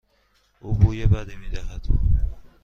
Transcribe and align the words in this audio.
آن 0.61 0.73
بوی 0.73 1.05
بدی 1.05 1.35
میدهد. 1.35 1.87